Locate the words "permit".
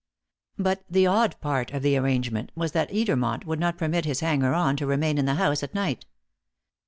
3.77-4.05